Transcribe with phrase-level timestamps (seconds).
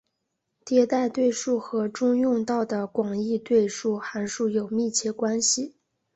[0.65, 5.75] 迭代对数和中用到的广义对数函数有密切关系。